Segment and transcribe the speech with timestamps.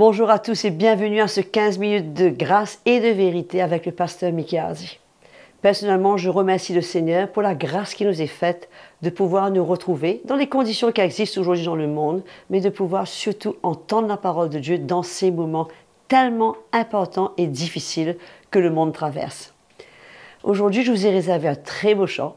[0.00, 3.84] Bonjour à tous et bienvenue à ce 15 minutes de grâce et de vérité avec
[3.84, 4.98] le pasteur Hardy.
[5.60, 8.70] Personnellement, je remercie le Seigneur pour la grâce qui nous est faite
[9.02, 12.70] de pouvoir nous retrouver dans les conditions qui existent aujourd'hui dans le monde, mais de
[12.70, 15.68] pouvoir surtout entendre la parole de Dieu dans ces moments
[16.08, 18.16] tellement importants et difficiles
[18.50, 19.52] que le monde traverse.
[20.44, 22.36] Aujourd'hui, je vous ai réservé un très beau chant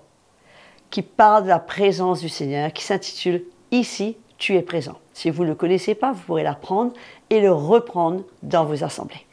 [0.90, 5.00] qui parle de la présence du Seigneur, qui s'intitule Ici, tu es présent.
[5.14, 6.92] Si vous ne le connaissez pas, vous pourrez l'apprendre
[7.30, 9.26] et le reprendre dans vos assemblées.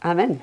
[0.00, 0.38] Amen.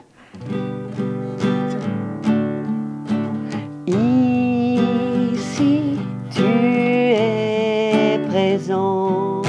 [3.88, 5.98] Ici,
[6.30, 9.42] tu es présent.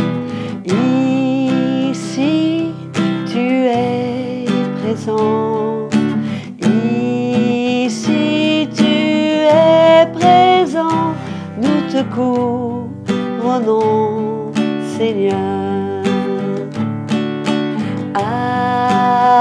[0.64, 2.72] Ici,
[3.26, 4.46] tu es
[4.80, 5.90] présent.
[6.62, 11.12] Ici, tu es présent.
[11.60, 14.23] Nous te couronnons,
[14.96, 15.34] Seigneur.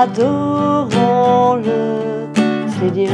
[0.03, 2.27] Adorons le
[2.79, 3.11] Seigneur.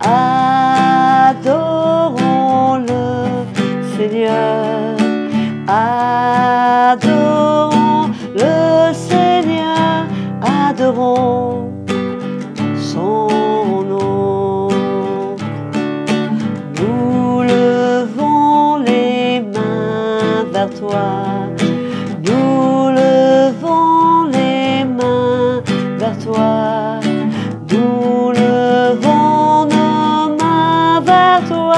[0.00, 1.46] Adorons-le,
[3.96, 4.96] Seigneur.
[5.66, 6.98] Adorons
[8.34, 10.06] le Seigneur.
[10.42, 11.67] Adorons
[20.66, 21.46] toi.
[22.24, 25.62] Nous levons les mains
[25.98, 26.98] vers toi.
[27.70, 31.76] Nous levons nos mains vers toi.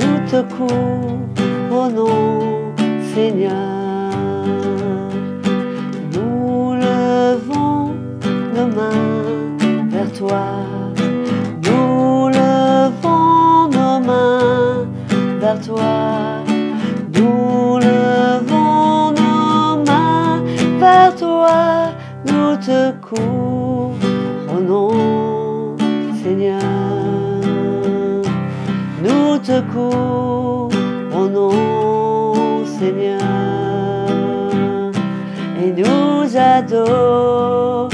[0.00, 2.72] Nous te couronnons,
[3.14, 3.52] Seigneur.
[6.14, 7.94] Nous levons
[8.54, 10.46] nos mains vers toi.
[11.64, 14.86] Nous levons nos mains
[15.38, 16.25] vers toi.
[29.76, 29.80] Te
[31.12, 33.20] couronnons, Seigneur.
[35.62, 37.90] Et nous adorons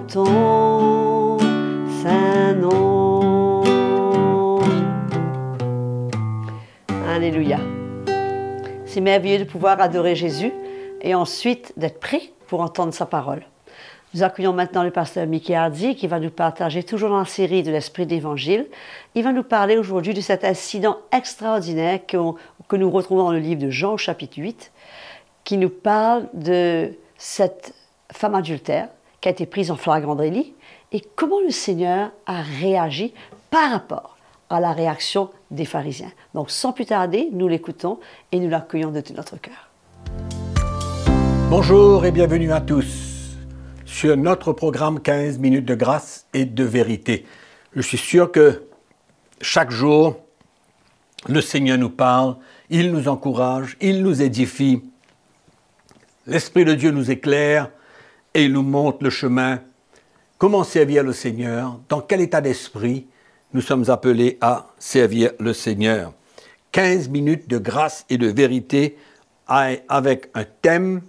[0.00, 1.38] ton
[2.02, 3.62] saint nom.
[7.08, 7.60] Alléluia.
[8.84, 10.52] C'est merveilleux de pouvoir adorer Jésus
[11.00, 13.46] et ensuite d'être prêt pour entendre sa parole.
[14.12, 17.70] Nous accueillons maintenant le pasteur Mickey Hardy qui va nous partager, toujours la série de
[17.70, 18.66] l'Esprit d'Évangile,
[19.14, 22.16] il va nous parler aujourd'hui de cet incident extraordinaire que,
[22.66, 24.72] que nous retrouvons dans le livre de Jean au chapitre 8,
[25.44, 27.72] qui nous parle de cette
[28.12, 28.88] femme adultère
[29.20, 30.54] qui a été prise en flagrant délit
[30.90, 33.14] et comment le Seigneur a réagi
[33.50, 34.16] par rapport
[34.48, 36.10] à la réaction des pharisiens.
[36.34, 38.00] Donc sans plus tarder, nous l'écoutons
[38.32, 39.70] et nous l'accueillons de tout notre cœur.
[41.48, 43.09] Bonjour et bienvenue à tous
[43.90, 47.26] sur notre programme 15 minutes de grâce et de vérité.
[47.74, 48.62] Je suis sûr que
[49.40, 50.16] chaque jour,
[51.28, 52.36] le Seigneur nous parle,
[52.70, 54.82] il nous encourage, il nous édifie.
[56.26, 57.68] L'Esprit de Dieu nous éclaire
[58.32, 59.60] et il nous montre le chemin.
[60.38, 61.80] Comment servir le Seigneur?
[61.88, 63.08] Dans quel état d'esprit
[63.52, 66.12] nous sommes appelés à servir le Seigneur?
[66.70, 68.96] 15 minutes de grâce et de vérité
[69.48, 71.02] avec un thème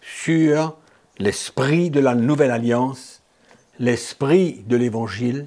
[0.00, 0.78] sur
[1.18, 3.22] l'esprit de la nouvelle alliance,
[3.78, 5.46] l'esprit de l'évangile,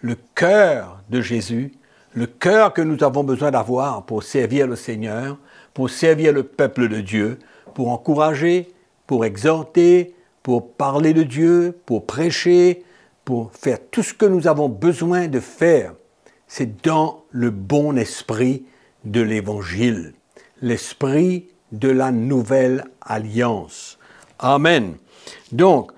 [0.00, 1.72] le cœur de Jésus,
[2.12, 5.36] le cœur que nous avons besoin d'avoir pour servir le Seigneur,
[5.72, 7.38] pour servir le peuple de Dieu,
[7.74, 8.72] pour encourager,
[9.06, 12.84] pour exhorter, pour parler de Dieu, pour prêcher,
[13.24, 15.94] pour faire tout ce que nous avons besoin de faire.
[16.46, 18.64] C'est dans le bon esprit
[19.04, 20.12] de l'évangile,
[20.62, 23.93] l'esprit de la nouvelle alliance.
[24.46, 24.96] Amen.
[25.52, 25.90] Donc,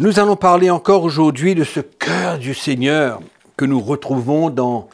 [0.00, 3.20] nous allons parler encore aujourd'hui de ce cœur du Seigneur
[3.56, 4.88] que nous retrouvons dans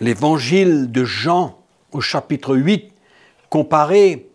[0.00, 1.60] l'évangile de Jean
[1.92, 2.92] au chapitre 8,
[3.50, 4.30] comparé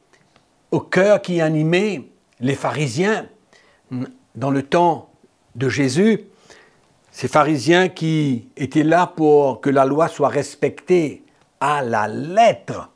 [0.71, 2.03] au cœur qui animait
[2.39, 3.25] les pharisiens
[4.35, 5.09] dans le temps
[5.55, 6.21] de Jésus,
[7.11, 11.25] ces pharisiens qui étaient là pour que la loi soit respectée
[11.59, 12.91] à la lettre.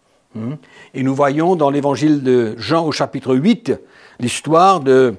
[0.93, 3.73] Et nous voyons dans l'évangile de Jean au chapitre 8
[4.19, 5.15] l'histoire de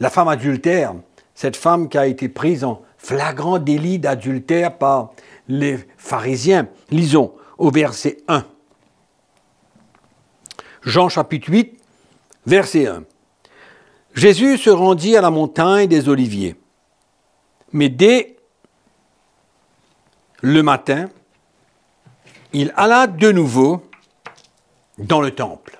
[0.00, 0.94] la femme adultère,
[1.34, 5.12] cette femme qui a été prise en flagrant délit d'adultère par
[5.48, 6.68] les pharisiens.
[6.90, 8.44] Lisons au verset 1.
[10.82, 11.78] Jean chapitre 8,
[12.46, 13.04] verset 1.
[14.14, 16.56] Jésus se rendit à la montagne des Oliviers.
[17.72, 18.36] Mais dès
[20.40, 21.08] le matin,
[22.52, 23.82] il alla de nouveau
[24.98, 25.79] dans le temple.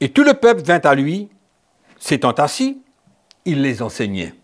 [0.00, 1.28] Et tout le peuple vint à lui,
[1.98, 2.82] s'étant assis,
[3.44, 4.34] il les enseignait.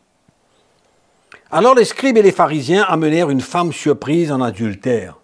[1.50, 5.19] Alors les scribes et les pharisiens amenèrent une femme surprise en adultère,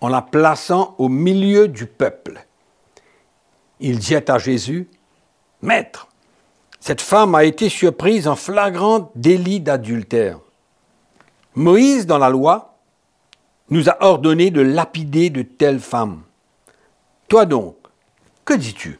[0.00, 2.46] en la plaçant au milieu du peuple.
[3.80, 4.88] Ils dirent à Jésus,
[5.60, 6.08] Maître,
[6.80, 10.38] cette femme a été surprise en flagrant délit d'adultère.
[11.54, 12.76] Moïse, dans la loi,
[13.70, 16.22] nous a ordonné de lapider de telles femmes.
[17.28, 17.76] Toi donc,
[18.48, 18.98] que dis-tu?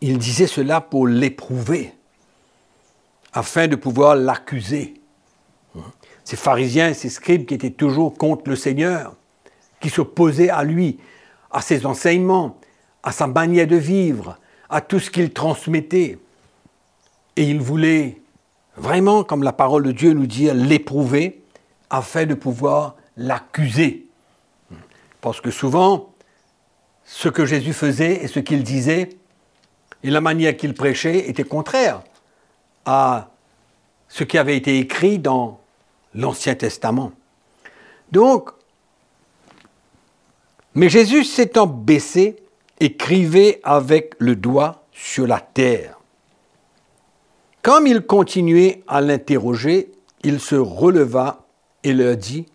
[0.00, 1.94] Il disait cela pour l'éprouver,
[3.32, 4.94] afin de pouvoir l'accuser.
[6.24, 9.14] Ces pharisiens ces scribes qui étaient toujours contre le Seigneur,
[9.80, 10.98] qui s'opposaient à lui,
[11.52, 12.58] à ses enseignements,
[13.04, 14.36] à sa manière de vivre,
[14.68, 16.18] à tout ce qu'il transmettait.
[17.36, 18.20] Et il voulait
[18.76, 21.44] vraiment, comme la parole de Dieu nous dit, l'éprouver
[21.88, 24.08] afin de pouvoir l'accuser.
[25.20, 26.11] Parce que souvent,
[27.14, 29.10] ce que Jésus faisait et ce qu'il disait
[30.02, 32.02] et la manière qu'il prêchait était contraire
[32.86, 33.28] à
[34.08, 35.60] ce qui avait été écrit dans
[36.14, 37.12] l'Ancien Testament.
[38.10, 38.50] Donc,
[40.74, 42.36] mais Jésus s'étant baissé,
[42.80, 46.00] écrivait avec le doigt sur la terre.
[47.60, 49.92] Comme il continuait à l'interroger,
[50.24, 51.44] il se releva
[51.84, 52.46] et leur dit,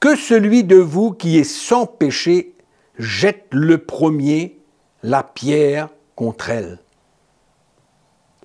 [0.00, 2.55] Que celui de vous qui est sans péché
[2.98, 4.58] jette le premier
[5.02, 6.78] la pierre contre elle.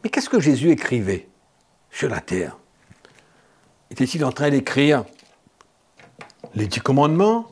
[0.04, 1.28] Mais qu'est-ce que Jésus écrivait
[1.90, 2.58] sur la terre?
[3.90, 5.06] Était-il en train d'écrire
[6.56, 7.48] les dix commandements?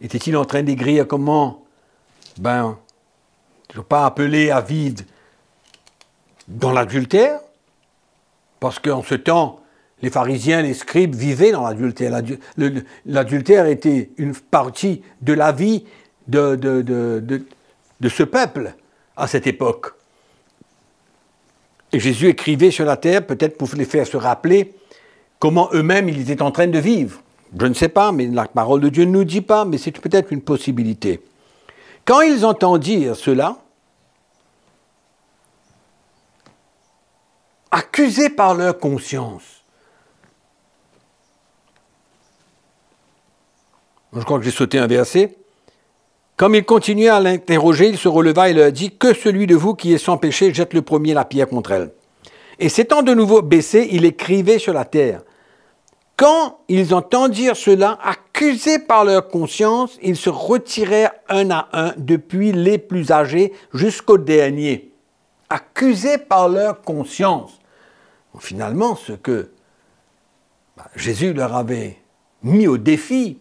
[0.00, 1.64] Était-il en train d'écrire comment,
[2.38, 2.78] ben,
[3.74, 5.02] ne pas appeler à vide
[6.46, 7.40] dans l'adultère,
[8.60, 9.60] parce qu'en ce temps,
[10.02, 12.22] les pharisiens, les scribes vivaient dans l'adultère.
[13.04, 15.84] L'adultère était une partie de la vie
[16.28, 18.74] de, de, ce peuple
[19.16, 19.92] à cette époque.
[21.92, 24.74] Et Jésus écrivait sur la terre, peut-être pour les faire se rappeler
[25.38, 27.20] comment eux-mêmes ils étaient en train de vivre.
[27.58, 29.98] Je ne sais pas, mais la parole de Dieu ne nous dit pas, mais c'est
[29.98, 31.22] peut-être une possibilité.
[32.04, 33.56] Quand ils entendirent cela,
[37.70, 39.62] accusés par leur conscience.
[44.14, 45.36] Je crois que j'ai sauté un verset.
[46.38, 49.74] Comme il continuait à l'interroger, il se releva et leur dit Que celui de vous
[49.74, 51.92] qui est sans péché jette le premier la pierre contre elle.
[52.58, 55.22] Et s'étant de nouveau baissé, il écrivait sur la terre.
[56.16, 62.52] Quand ils entendirent cela, accusés par leur conscience, ils se retirèrent un à un, depuis
[62.52, 64.92] les plus âgés jusqu'au dernier,
[65.50, 67.58] accusés par leur conscience
[68.40, 69.50] finalement, ce que
[70.76, 71.98] bah, Jésus leur avait
[72.42, 73.38] mis au défi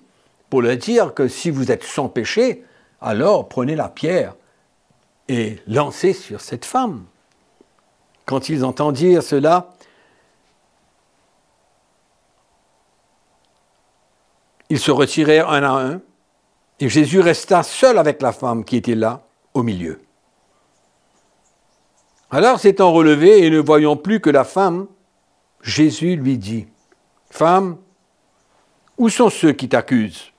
[0.49, 2.63] pour leur dire que si vous êtes sans péché,
[3.01, 4.35] alors prenez la pierre
[5.27, 7.05] et lancez sur cette femme.
[8.25, 9.73] Quand ils entendirent cela,
[14.69, 16.01] ils se retirèrent un à un,
[16.79, 19.23] et Jésus resta seul avec la femme qui était là,
[19.53, 20.01] au milieu.
[22.29, 24.87] Alors s'étant relevé et ne voyant plus que la femme,
[25.61, 26.67] Jésus lui dit,
[27.29, 27.77] Femme,
[28.97, 30.31] où sont ceux qui t'accusent?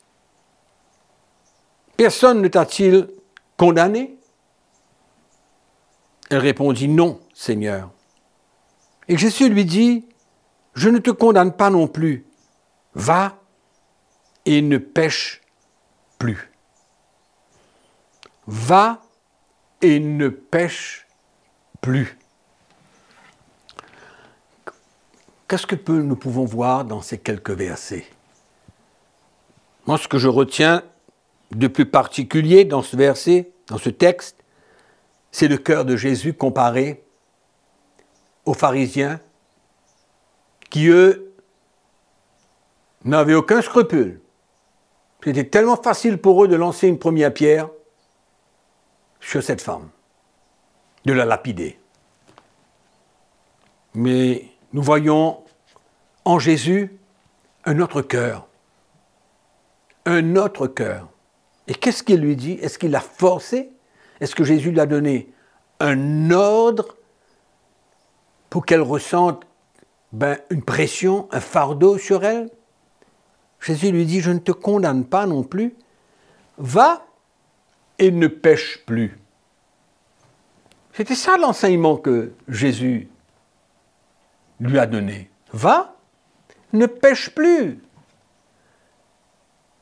[1.98, 3.08] Personne ne t'a-t-il
[3.56, 4.16] condamné?
[6.30, 7.90] Elle répondit, Non, Seigneur.
[9.08, 10.06] Et Jésus lui dit,
[10.74, 12.24] Je ne te condamne pas non plus.
[12.94, 13.36] Va
[14.44, 15.42] et ne pêche
[16.20, 16.52] plus.
[18.46, 19.02] Va
[19.82, 21.04] et ne pêche
[21.80, 22.16] plus.
[25.48, 28.06] Qu'est-ce que nous pouvons voir dans ces quelques versets?
[29.88, 30.84] Moi, ce que je retiens
[31.50, 34.36] de plus particulier dans ce verset, dans ce texte,
[35.30, 37.04] c'est le cœur de Jésus comparé
[38.44, 39.20] aux pharisiens
[40.70, 41.34] qui, eux,
[43.04, 44.20] n'avaient aucun scrupule.
[45.22, 47.68] C'était tellement facile pour eux de lancer une première pierre
[49.20, 49.90] sur cette femme
[51.04, 51.78] de la lapider.
[53.94, 55.42] Mais nous voyons
[56.24, 56.98] en Jésus
[57.64, 58.46] un autre cœur.
[60.04, 61.08] Un autre cœur.
[61.68, 62.52] Et qu'est-ce qu'il lui dit?
[62.62, 63.70] Est-ce qu'il l'a forcé?
[64.20, 65.30] Est-ce que Jésus lui a donné
[65.80, 66.96] un ordre
[68.50, 69.44] pour qu'elle ressente
[70.12, 72.50] ben, une pression, un fardeau sur elle?
[73.60, 75.76] Jésus lui dit, je ne te condamne pas non plus.
[76.56, 77.06] Va
[77.98, 79.18] et ne pêche plus.
[80.94, 83.08] C'était ça l'enseignement que Jésus
[84.58, 85.30] lui a donné.
[85.52, 85.96] Va,
[86.72, 87.80] ne pêche plus.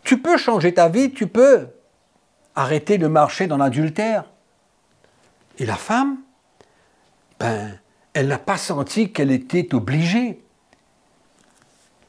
[0.03, 1.69] Tu peux changer ta vie, tu peux
[2.57, 4.25] arrêter de marcher dans l'adultère.
[5.59, 6.19] Et la femme,
[7.39, 7.79] ben,
[8.15, 10.43] elle n'a pas senti qu'elle était obligée.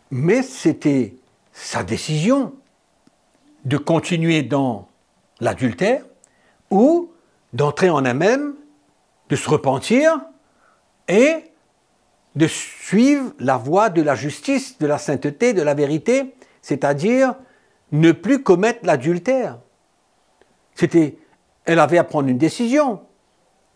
[0.09, 1.15] Mais c'était
[1.51, 2.53] sa décision
[3.65, 4.87] de continuer dans
[5.41, 6.03] l'adultère
[6.71, 7.11] ou
[7.53, 8.55] d'entrer en elle-même,
[9.29, 10.21] de se repentir
[11.09, 11.51] et
[12.35, 17.35] de suivre la voie de la justice, de la sainteté, de la vérité, c'est-à-dire
[17.91, 19.57] ne plus commettre l'adultère.
[20.77, 21.17] C'était,
[21.65, 23.01] elle avait à prendre une décision.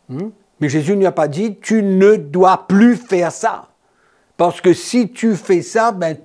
[0.07, 0.29] Hmm?
[0.59, 3.69] Mais Jésus ne lui a pas dit, tu ne dois plus faire ça.
[4.37, 6.17] Parce que si tu fais ça, ben,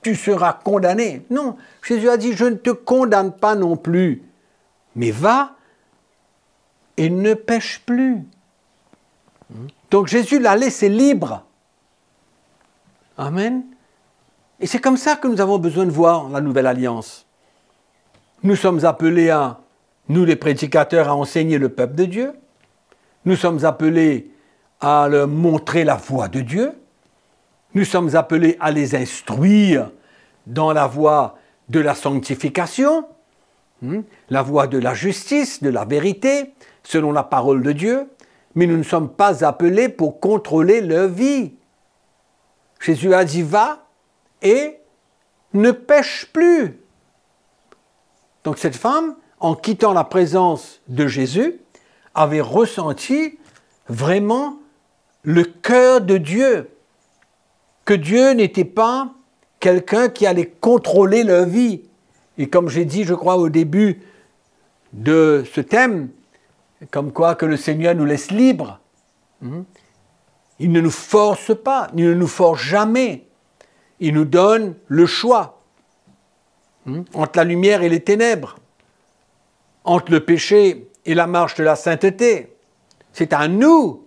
[0.00, 1.26] tu seras condamné.
[1.28, 4.22] Non, Jésus a dit, je ne te condamne pas non plus.
[4.94, 5.56] Mais va
[6.96, 8.22] et ne pêche plus.
[9.90, 11.44] Donc Jésus l'a laissé libre.
[13.18, 13.64] Amen.
[14.60, 17.26] Et c'est comme ça que nous avons besoin de voir la nouvelle alliance.
[18.44, 19.61] Nous sommes appelés à,
[20.08, 22.32] nous les prédicateurs, à enseigner le peuple de Dieu.
[23.24, 24.30] Nous sommes appelés
[24.80, 26.72] à leur montrer la voie de Dieu.
[27.74, 29.90] Nous sommes appelés à les instruire
[30.46, 33.06] dans la voie de la sanctification,
[33.80, 38.10] hmm, la voie de la justice, de la vérité, selon la parole de Dieu,
[38.54, 41.54] mais nous ne sommes pas appelés pour contrôler leur vie.
[42.80, 43.86] Jésus a dit va
[44.42, 44.78] et
[45.54, 46.80] ne pêche plus.
[48.44, 51.58] Donc cette femme, en quittant la présence de Jésus,
[52.14, 53.38] avait ressenti
[53.88, 54.58] vraiment
[55.22, 56.70] le cœur de Dieu,
[57.84, 59.12] que Dieu n'était pas
[59.58, 61.82] quelqu'un qui allait contrôler leur vie.
[62.38, 64.02] Et comme j'ai dit, je crois, au début
[64.92, 66.10] de ce thème,
[66.92, 68.78] comme quoi que le Seigneur nous laisse libres.
[69.40, 69.62] Hmm?
[70.60, 73.26] Il ne nous force pas, il ne nous force jamais.
[73.98, 75.60] Il nous donne le choix
[76.86, 77.02] hmm?
[77.14, 78.56] entre la lumière et les ténèbres,
[79.84, 82.56] entre le péché et la marche de la sainteté.
[83.12, 84.06] C'est à nous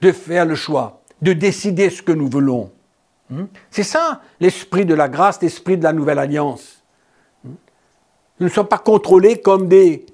[0.00, 2.70] de faire le choix, de décider ce que nous voulons.
[3.30, 3.44] Hmm?
[3.70, 6.82] C'est ça l'esprit de la grâce, l'esprit de la nouvelle alliance.
[7.44, 10.06] Nous ne sommes pas contrôlés comme des,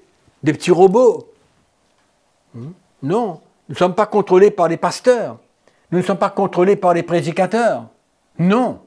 [0.43, 1.31] des petits robots.
[2.53, 2.71] Hmm?
[3.03, 5.37] Non, nous ne sommes pas contrôlés par les pasteurs.
[5.91, 7.85] Nous ne sommes pas contrôlés par les prédicateurs.
[8.39, 8.81] Non.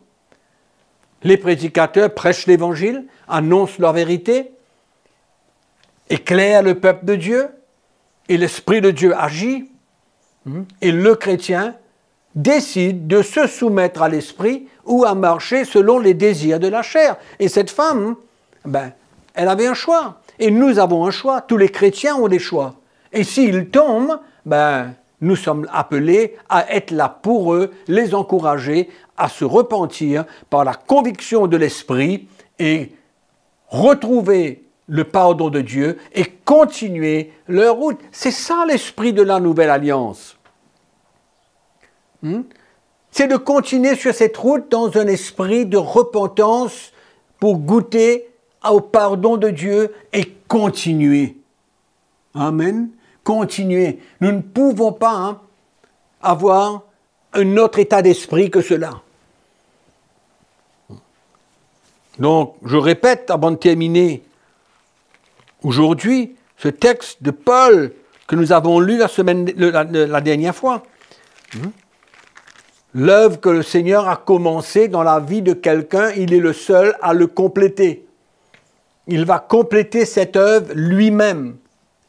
[1.23, 4.53] Les prédicateurs prêchent l'évangile, annoncent leur vérité,
[6.11, 7.49] éclairent le peuple de Dieu,
[8.29, 9.71] et l'Esprit de Dieu agit,
[10.45, 10.63] hmm?
[10.83, 11.75] et le chrétien
[12.35, 17.17] décide de se soumettre à l'Esprit ou à marcher selon les désirs de la chair.
[17.39, 18.17] Et cette femme,
[18.65, 18.93] ben,
[19.35, 20.21] elle avait un choix.
[20.39, 21.41] Et nous avons un choix.
[21.41, 22.77] Tous les chrétiens ont des choix.
[23.13, 29.29] Et s'ils tombent, ben, nous sommes appelés à être là pour eux, les encourager à
[29.29, 32.93] se repentir par la conviction de l'Esprit et
[33.69, 37.99] retrouver le pardon de Dieu et continuer leur route.
[38.11, 40.37] C'est ça l'esprit de la nouvelle alliance.
[42.23, 42.43] Hmm?
[43.11, 46.93] C'est de continuer sur cette route dans un esprit de repentance
[47.39, 48.29] pour goûter
[48.69, 51.37] au pardon de Dieu et continuer.
[52.35, 52.91] Amen
[53.29, 53.99] continuer.
[54.23, 55.41] Nous ne pouvons pas hein,
[56.23, 56.81] avoir
[57.35, 59.03] un autre état d'esprit que cela.
[62.19, 64.23] Donc, je répète avant de terminer
[65.63, 67.93] aujourd'hui ce texte de Paul
[68.27, 70.83] que nous avons lu la, semaine, la, dernière fois.
[71.55, 71.71] Hmm?
[72.95, 76.97] L'œuvre que le Seigneur a commencée dans la vie de quelqu'un, il est le seul
[77.01, 78.07] à le compléter.
[79.07, 81.57] Il va compléter cette œuvre lui-même.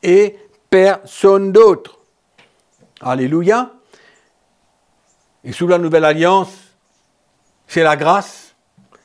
[0.03, 0.37] Et
[0.69, 1.99] personne d'autre.
[3.01, 3.71] Alléluia.
[5.43, 6.53] Et sous la nouvelle alliance,
[7.67, 8.55] c'est la grâce,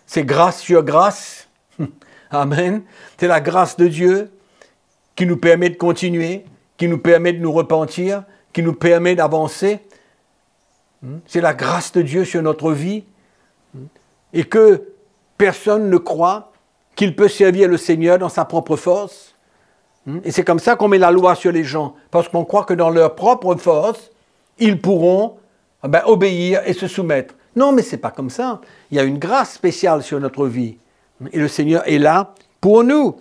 [0.07, 1.49] c'est grâce sur grâce.
[2.35, 2.83] Amen.
[3.19, 4.31] C'est la grâce de Dieu
[5.17, 6.45] qui nous permet de continuer,
[6.77, 9.81] qui nous permet de nous repentir, qui nous permet d'avancer.
[11.27, 13.05] C'est la grâce de Dieu sur notre vie.
[14.33, 14.89] Et que
[15.39, 16.53] personne ne croit
[16.97, 19.35] qu'il peut servir le Seigneur dans sa propre force.
[20.07, 20.19] Hmm?
[20.25, 22.75] Et c'est comme ça qu'on met la loi sur les gens, parce qu'on croit que
[22.75, 24.11] dans leur propre force,
[24.59, 25.37] ils pourront
[25.85, 27.35] eh ben, obéir et se soumettre.
[27.57, 28.61] Non, mais c'est pas comme ça.
[28.91, 30.79] Il y a une grâce spéciale sur notre vie.
[31.33, 33.17] Et le Seigneur est là pour nous.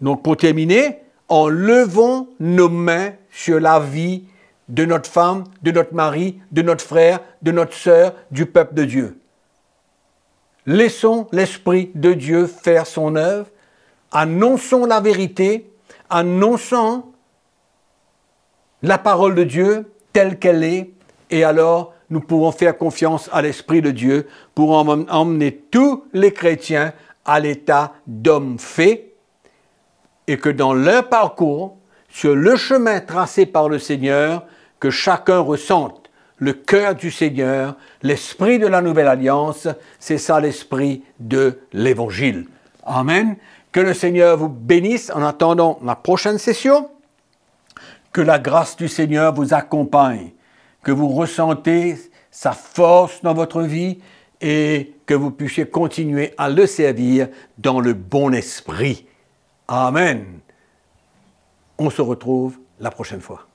[0.00, 4.24] Donc pour terminer, en levant nos mains sur la vie
[4.68, 8.84] de notre femme, de notre mari, de notre frère, de notre sœur, du peuple de
[8.84, 9.20] Dieu.
[10.66, 13.46] Laissons l'Esprit de Dieu faire son œuvre,
[14.10, 15.70] annonçons la vérité,
[16.10, 17.12] annonçant
[18.82, 20.90] la parole de Dieu telle qu'elle est,
[21.30, 26.92] et alors nous pouvons faire confiance à l'Esprit de Dieu pour emmener tous les chrétiens
[27.24, 29.12] à l'état d'hommes faits,
[30.28, 31.76] et que dans leur parcours,
[32.08, 34.44] sur le chemin tracé par le Seigneur,
[34.80, 36.06] que chacun ressente
[36.38, 42.46] le cœur du Seigneur, l'esprit de la nouvelle alliance, c'est ça l'esprit de l'Évangile.
[42.84, 43.36] Amen.
[43.72, 46.90] Que le Seigneur vous bénisse en attendant la prochaine session.
[48.12, 50.30] Que la grâce du Seigneur vous accompagne,
[50.86, 51.96] que vous ressentez
[52.30, 53.98] sa force dans votre vie
[54.40, 57.26] et que vous puissiez continuer à le servir
[57.58, 59.04] dans le bon esprit.
[59.66, 60.24] Amen.
[61.76, 63.48] On se retrouve la prochaine fois.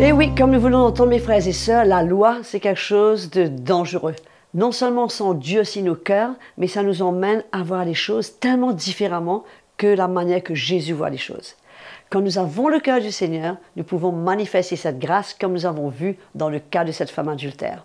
[0.00, 3.30] Et oui, comme nous voulons entendre mes frères et sœurs, la loi, c'est quelque chose
[3.30, 4.16] de dangereux.
[4.54, 8.40] Non seulement sans Dieu aussi nos cœurs, mais ça nous emmène à voir les choses
[8.40, 9.44] tellement différemment
[9.76, 11.54] que la manière que Jésus voit les choses.
[12.10, 15.90] Quand nous avons le cœur du Seigneur, nous pouvons manifester cette grâce comme nous avons
[15.90, 17.84] vu dans le cas de cette femme adultère.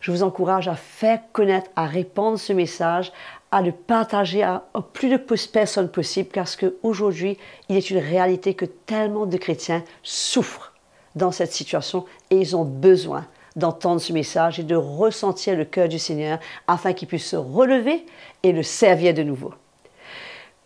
[0.00, 3.12] Je vous encourage à faire connaître, à répandre ce message,
[3.52, 7.38] à le partager à, plus de personnes possible parce qu'aujourd'hui,
[7.68, 10.72] il est une réalité que tellement de chrétiens souffrent
[11.14, 15.86] dans cette situation et ils ont besoin d'entendre ce message et de ressentir le cœur
[15.88, 18.06] du Seigneur afin qu'ils puissent se relever
[18.42, 19.54] et le servir de nouveau.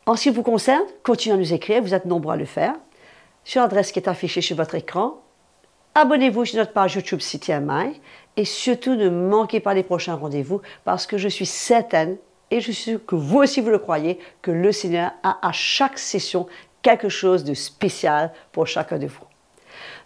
[0.07, 2.75] En ce qui vous concerne, continuez à nous écrire, vous êtes nombreux à le faire,
[3.47, 5.23] sur l'adresse qui est affichée sur votre écran.
[5.95, 8.01] Abonnez-vous sur notre page YouTube CTMI
[8.37, 12.17] et surtout, ne manquez pas les prochains rendez-vous parce que je suis certaine,
[12.51, 15.99] et je suis que vous aussi vous le croyez, que le Seigneur a à chaque
[15.99, 16.47] session
[16.83, 19.25] quelque chose de spécial pour chacun de vous.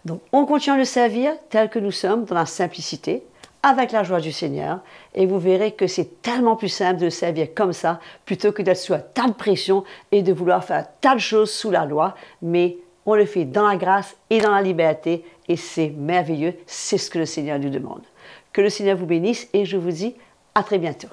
[0.05, 3.23] Donc, on continue à le servir tel que nous sommes, dans la simplicité,
[3.63, 4.79] avec la joie du Seigneur,
[5.13, 8.61] et vous verrez que c'est tellement plus simple de le servir comme ça, plutôt que
[8.61, 12.15] d'être sous un tas pression et de vouloir faire tas de choses sous la loi,
[12.41, 16.97] mais on le fait dans la grâce et dans la liberté, et c'est merveilleux, c'est
[16.97, 18.03] ce que le Seigneur nous demande.
[18.53, 20.15] Que le Seigneur vous bénisse et je vous dis
[20.55, 21.07] à très bientôt.